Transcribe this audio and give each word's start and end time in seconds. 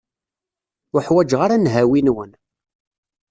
Ur 0.93 1.01
ḥwaǧeɣ 1.07 1.39
ara 1.45 1.55
nnhawi-nwen. 1.57 2.31